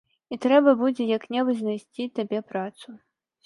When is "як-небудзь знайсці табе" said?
1.17-2.39